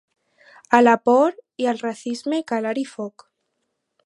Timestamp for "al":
1.73-1.79